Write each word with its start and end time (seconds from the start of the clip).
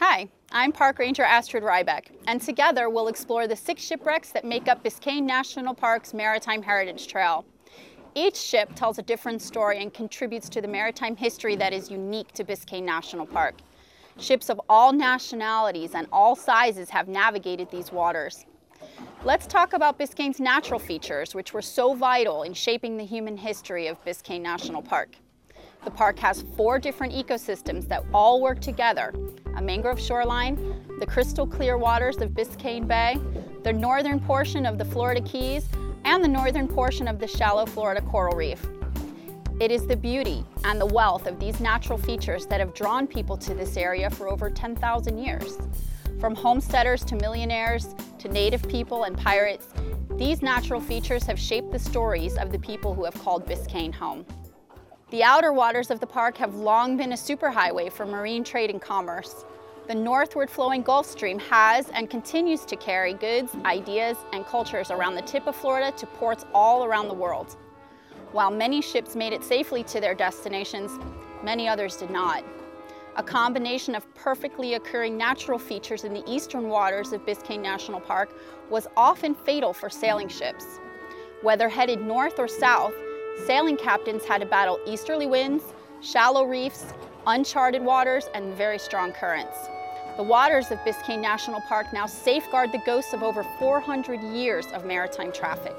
Hi, 0.00 0.28
I'm 0.50 0.72
Park 0.72 0.98
Ranger 0.98 1.22
Astrid 1.22 1.62
Rybeck, 1.62 2.06
and 2.26 2.40
together 2.40 2.88
we'll 2.88 3.06
explore 3.06 3.46
the 3.46 3.54
six 3.54 3.84
shipwrecks 3.84 4.30
that 4.32 4.44
make 4.44 4.66
up 4.66 4.82
Biscayne 4.82 5.22
National 5.22 5.74
Park's 5.74 6.12
Maritime 6.12 6.62
Heritage 6.62 7.06
Trail. 7.06 7.44
Each 8.16 8.36
ship 8.36 8.74
tells 8.74 8.98
a 8.98 9.02
different 9.02 9.40
story 9.40 9.80
and 9.80 9.94
contributes 9.94 10.48
to 10.48 10.60
the 10.60 10.66
maritime 10.66 11.14
history 11.14 11.54
that 11.54 11.72
is 11.72 11.90
unique 11.90 12.32
to 12.32 12.42
Biscayne 12.42 12.82
National 12.82 13.26
Park. 13.26 13.54
Ships 14.18 14.50
of 14.50 14.60
all 14.68 14.92
nationalities 14.92 15.94
and 15.94 16.08
all 16.12 16.34
sizes 16.34 16.90
have 16.90 17.06
navigated 17.06 17.70
these 17.70 17.92
waters. 17.92 18.46
Let's 19.22 19.46
talk 19.46 19.74
about 19.74 19.96
Biscayne's 19.96 20.40
natural 20.40 20.80
features, 20.80 21.36
which 21.36 21.52
were 21.52 21.62
so 21.62 21.94
vital 21.94 22.42
in 22.42 22.52
shaping 22.52 22.96
the 22.96 23.04
human 23.04 23.36
history 23.36 23.86
of 23.86 24.04
Biscayne 24.04 24.40
National 24.40 24.82
Park. 24.82 25.16
The 25.84 25.92
park 25.92 26.18
has 26.18 26.44
four 26.56 26.80
different 26.80 27.12
ecosystems 27.12 27.86
that 27.88 28.04
all 28.12 28.42
work 28.42 28.60
together 28.60 29.14
a 29.56 29.62
mangrove 29.62 30.00
shoreline, 30.00 30.56
the 30.98 31.06
crystal 31.06 31.46
clear 31.46 31.78
waters 31.78 32.16
of 32.16 32.30
Biscayne 32.30 32.86
Bay, 32.88 33.20
the 33.62 33.72
northern 33.72 34.18
portion 34.18 34.66
of 34.66 34.78
the 34.78 34.84
Florida 34.84 35.20
Keys, 35.20 35.66
and 36.04 36.22
the 36.22 36.28
northern 36.28 36.66
portion 36.66 37.06
of 37.06 37.20
the 37.20 37.26
shallow 37.26 37.66
Florida 37.66 38.00
coral 38.00 38.36
reef. 38.36 38.66
It 39.60 39.72
is 39.72 39.88
the 39.88 39.96
beauty 39.96 40.44
and 40.62 40.80
the 40.80 40.86
wealth 40.86 41.26
of 41.26 41.40
these 41.40 41.58
natural 41.58 41.98
features 41.98 42.46
that 42.46 42.60
have 42.60 42.74
drawn 42.74 43.08
people 43.08 43.36
to 43.38 43.54
this 43.54 43.76
area 43.76 44.08
for 44.08 44.28
over 44.28 44.48
10,000 44.48 45.18
years. 45.18 45.58
From 46.20 46.36
homesteaders 46.36 47.02
to 47.06 47.16
millionaires 47.16 47.96
to 48.20 48.28
native 48.28 48.62
people 48.68 49.02
and 49.02 49.18
pirates, 49.18 49.66
these 50.12 50.42
natural 50.42 50.80
features 50.80 51.24
have 51.24 51.40
shaped 51.40 51.72
the 51.72 51.78
stories 51.78 52.36
of 52.36 52.52
the 52.52 52.58
people 52.60 52.94
who 52.94 53.04
have 53.04 53.14
called 53.14 53.46
Biscayne 53.46 53.92
home. 53.92 54.24
The 55.10 55.24
outer 55.24 55.52
waters 55.52 55.90
of 55.90 55.98
the 55.98 56.06
park 56.06 56.36
have 56.36 56.54
long 56.54 56.96
been 56.96 57.10
a 57.10 57.16
superhighway 57.16 57.90
for 57.90 58.06
marine 58.06 58.44
trade 58.44 58.70
and 58.70 58.80
commerce. 58.80 59.44
The 59.88 59.94
northward 59.94 60.50
flowing 60.50 60.82
Gulf 60.82 61.06
Stream 61.06 61.40
has 61.40 61.88
and 61.88 62.08
continues 62.08 62.64
to 62.66 62.76
carry 62.76 63.12
goods, 63.12 63.56
ideas, 63.64 64.18
and 64.32 64.46
cultures 64.46 64.92
around 64.92 65.16
the 65.16 65.22
tip 65.22 65.48
of 65.48 65.56
Florida 65.56 65.90
to 65.96 66.06
ports 66.06 66.46
all 66.54 66.84
around 66.84 67.08
the 67.08 67.14
world. 67.14 67.56
While 68.32 68.50
many 68.50 68.82
ships 68.82 69.16
made 69.16 69.32
it 69.32 69.42
safely 69.42 69.82
to 69.84 70.00
their 70.00 70.14
destinations, 70.14 70.98
many 71.42 71.66
others 71.66 71.96
did 71.96 72.10
not. 72.10 72.44
A 73.16 73.22
combination 73.22 73.94
of 73.94 74.14
perfectly 74.14 74.74
occurring 74.74 75.16
natural 75.16 75.58
features 75.58 76.04
in 76.04 76.12
the 76.12 76.22
eastern 76.30 76.68
waters 76.68 77.12
of 77.12 77.24
Biscayne 77.24 77.62
National 77.62 78.00
Park 78.00 78.34
was 78.68 78.86
often 78.96 79.34
fatal 79.34 79.72
for 79.72 79.88
sailing 79.88 80.28
ships. 80.28 80.78
Whether 81.40 81.70
headed 81.70 82.02
north 82.02 82.38
or 82.38 82.48
south, 82.48 82.94
sailing 83.46 83.78
captains 83.78 84.24
had 84.24 84.42
to 84.42 84.46
battle 84.46 84.78
easterly 84.86 85.26
winds, 85.26 85.64
shallow 86.02 86.44
reefs, 86.44 86.92
uncharted 87.26 87.82
waters, 87.82 88.28
and 88.34 88.54
very 88.54 88.78
strong 88.78 89.12
currents. 89.12 89.56
The 90.16 90.22
waters 90.22 90.70
of 90.70 90.78
Biscayne 90.80 91.20
National 91.20 91.60
Park 91.62 91.92
now 91.92 92.06
safeguard 92.06 92.72
the 92.72 92.82
ghosts 92.84 93.14
of 93.14 93.22
over 93.22 93.42
400 93.58 94.20
years 94.20 94.66
of 94.66 94.84
maritime 94.84 95.32
traffic. 95.32 95.74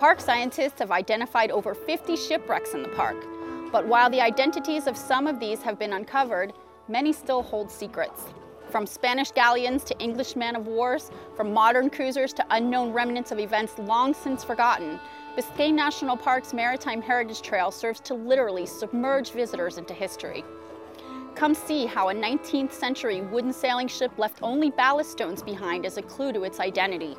Park 0.00 0.18
scientists 0.18 0.78
have 0.78 0.92
identified 0.92 1.50
over 1.50 1.74
50 1.74 2.16
shipwrecks 2.16 2.72
in 2.72 2.82
the 2.82 2.88
park, 2.88 3.22
but 3.70 3.86
while 3.86 4.08
the 4.08 4.22
identities 4.22 4.86
of 4.86 4.96
some 4.96 5.26
of 5.26 5.38
these 5.38 5.60
have 5.60 5.78
been 5.78 5.92
uncovered, 5.92 6.54
many 6.88 7.12
still 7.12 7.42
hold 7.42 7.70
secrets. 7.70 8.32
From 8.70 8.86
Spanish 8.86 9.30
galleons 9.30 9.84
to 9.84 9.98
English 9.98 10.36
man 10.36 10.56
of 10.56 10.66
wars, 10.66 11.10
from 11.36 11.52
modern 11.52 11.90
cruisers 11.90 12.32
to 12.32 12.46
unknown 12.48 12.94
remnants 12.94 13.30
of 13.30 13.38
events 13.38 13.78
long 13.78 14.14
since 14.14 14.42
forgotten, 14.42 14.98
Biscayne 15.36 15.74
National 15.74 16.16
Park's 16.16 16.54
Maritime 16.54 17.02
Heritage 17.02 17.42
Trail 17.42 17.70
serves 17.70 18.00
to 18.00 18.14
literally 18.14 18.64
submerge 18.64 19.32
visitors 19.32 19.76
into 19.76 19.92
history. 19.92 20.42
Come 21.34 21.52
see 21.52 21.84
how 21.84 22.08
a 22.08 22.14
19th 22.14 22.72
century 22.72 23.20
wooden 23.20 23.52
sailing 23.52 23.88
ship 23.88 24.12
left 24.16 24.38
only 24.40 24.70
ballast 24.70 25.10
stones 25.10 25.42
behind 25.42 25.84
as 25.84 25.98
a 25.98 26.02
clue 26.02 26.32
to 26.32 26.44
its 26.44 26.58
identity. 26.58 27.18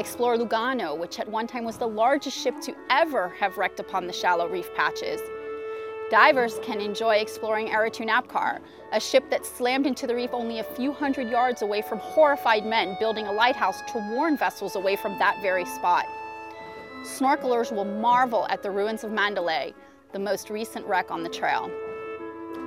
Explore 0.00 0.38
Lugano, 0.38 0.96
which 0.96 1.20
at 1.20 1.28
one 1.28 1.46
time 1.46 1.62
was 1.62 1.76
the 1.76 1.86
largest 1.86 2.34
ship 2.34 2.58
to 2.62 2.74
ever 2.88 3.28
have 3.38 3.58
wrecked 3.58 3.80
upon 3.80 4.06
the 4.06 4.12
shallow 4.14 4.48
reef 4.48 4.74
patches. 4.74 5.20
Divers 6.10 6.58
can 6.62 6.80
enjoy 6.80 7.16
exploring 7.16 7.68
Arratoon 7.68 8.08
Apcar, 8.08 8.60
a 8.92 8.98
ship 8.98 9.28
that 9.28 9.44
slammed 9.44 9.86
into 9.86 10.06
the 10.06 10.14
reef 10.14 10.30
only 10.32 10.60
a 10.60 10.64
few 10.64 10.90
hundred 10.90 11.28
yards 11.28 11.60
away 11.60 11.82
from 11.82 11.98
horrified 11.98 12.64
men 12.64 12.96
building 12.98 13.26
a 13.26 13.32
lighthouse 13.32 13.82
to 13.92 13.98
warn 14.10 14.38
vessels 14.38 14.74
away 14.74 14.96
from 14.96 15.18
that 15.18 15.38
very 15.42 15.66
spot. 15.66 16.06
Snorkelers 17.02 17.70
will 17.70 17.84
marvel 17.84 18.46
at 18.48 18.62
the 18.62 18.70
ruins 18.70 19.04
of 19.04 19.12
Mandalay, 19.12 19.74
the 20.12 20.18
most 20.18 20.48
recent 20.48 20.86
wreck 20.86 21.10
on 21.10 21.22
the 21.22 21.28
trail. 21.28 21.70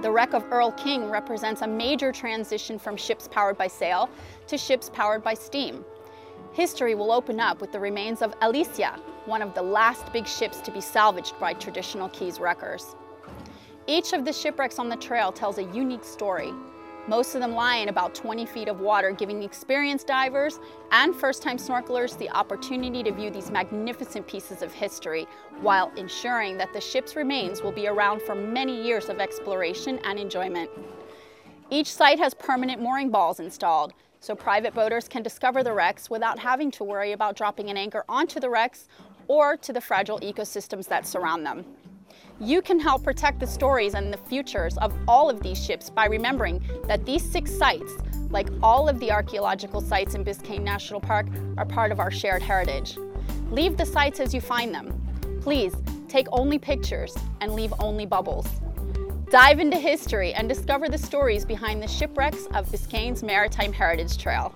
The 0.03 0.11
wreck 0.11 0.35
of 0.35 0.43
Erl 0.51 0.71
King 0.73 1.09
represents 1.09 1.63
a 1.63 1.67
major 1.67 2.11
transition 2.11 2.77
from 2.77 2.95
ships 2.95 3.27
powered 3.27 3.57
by 3.57 3.69
sail 3.69 4.07
to 4.45 4.55
ships 4.55 4.91
powered 4.93 5.23
by 5.23 5.33
steam. 5.33 5.83
History 6.53 6.95
will 6.95 7.11
open 7.11 7.39
up 7.39 7.61
with 7.61 7.71
the 7.71 7.79
remains 7.79 8.21
of 8.21 8.33
Alicia, 8.41 8.99
one 9.25 9.41
of 9.41 9.53
the 9.53 9.61
last 9.61 10.13
big 10.13 10.27
ships 10.27 10.59
to 10.61 10.71
be 10.71 10.81
salvaged 10.81 11.39
by 11.39 11.53
traditional 11.53 12.09
Keys 12.09 12.39
wreckers. 12.39 12.95
Each 13.87 14.13
of 14.13 14.23
the 14.23 14.31
shipwrecks 14.31 14.79
on 14.79 14.87
the 14.87 14.95
trail 14.95 15.31
tells 15.31 15.57
a 15.57 15.63
unique 15.63 16.05
story, 16.05 16.53
most 17.05 17.35
of 17.35 17.41
them 17.41 17.51
lie 17.51 17.77
in 17.77 17.89
about 17.89 18.15
20 18.15 18.45
feet 18.45 18.69
of 18.69 18.79
water, 18.79 19.11
giving 19.11 19.43
experienced 19.43 20.07
divers 20.07 20.59
and 20.91 21.13
first-time 21.13 21.57
snorkelers 21.57 22.17
the 22.17 22.29
opportunity 22.29 23.03
to 23.03 23.11
view 23.11 23.29
these 23.29 23.51
magnificent 23.51 24.25
pieces 24.25 24.61
of 24.61 24.71
history 24.71 25.27
while 25.59 25.91
ensuring 25.97 26.57
that 26.57 26.71
the 26.71 26.79
ship's 26.79 27.17
remains 27.17 27.61
will 27.61 27.73
be 27.73 27.87
around 27.87 28.21
for 28.21 28.35
many 28.35 28.81
years 28.81 29.09
of 29.09 29.19
exploration 29.19 29.99
and 30.05 30.17
enjoyment. 30.17 30.69
Each 31.69 31.91
site 31.91 32.19
has 32.19 32.33
permanent 32.33 32.81
mooring 32.81 33.09
balls 33.09 33.41
installed, 33.41 33.93
so 34.23 34.33
private 34.33 34.73
boaters 34.73 35.09
can 35.09 35.21
discover 35.21 35.63
the 35.63 35.73
wrecks 35.73 36.09
without 36.09 36.39
having 36.39 36.71
to 36.71 36.85
worry 36.85 37.11
about 37.11 37.35
dropping 37.35 37.69
an 37.69 37.75
anchor 37.75 38.05
onto 38.07 38.39
the 38.39 38.49
wrecks 38.49 38.87
or 39.27 39.57
to 39.57 39.73
the 39.73 39.81
fragile 39.81 40.17
ecosystems 40.21 40.87
that 40.87 41.05
surround 41.05 41.45
them. 41.45 41.65
You 42.39 42.61
can 42.61 42.79
help 42.79 43.03
protect 43.03 43.41
the 43.41 43.47
stories 43.47 43.95
and 43.95 44.13
the 44.13 44.17
futures 44.17 44.77
of 44.77 44.93
all 45.09 45.29
of 45.29 45.43
these 45.43 45.61
ships 45.61 45.89
by 45.89 46.05
remembering 46.05 46.63
that 46.87 47.05
these 47.05 47.21
six 47.21 47.51
sites, 47.51 47.91
like 48.29 48.47
all 48.61 48.87
of 48.87 48.97
the 49.01 49.11
archaeological 49.11 49.81
sites 49.81 50.15
in 50.15 50.23
Biscayne 50.23 50.63
National 50.63 51.01
Park, 51.01 51.27
are 51.57 51.65
part 51.65 51.91
of 51.91 51.99
our 51.99 52.09
shared 52.09 52.41
heritage. 52.41 52.97
Leave 53.51 53.75
the 53.75 53.85
sites 53.85 54.21
as 54.21 54.33
you 54.33 54.39
find 54.39 54.73
them. 54.73 55.01
Please, 55.41 55.75
take 56.07 56.27
only 56.31 56.57
pictures 56.57 57.13
and 57.41 57.51
leave 57.51 57.73
only 57.79 58.05
bubbles. 58.05 58.47
Dive 59.33 59.59
into 59.59 59.77
history 59.77 60.31
and 60.35 60.47
discover 60.47 60.87
the 60.87 60.97
stories 60.99 61.43
behind 61.43 61.81
the 61.81 61.87
shipwrecks 61.87 62.45
of 62.53 62.67
Biscayne's 62.67 63.23
Maritime 63.23 63.73
Heritage 63.73 64.19
Trail. 64.19 64.53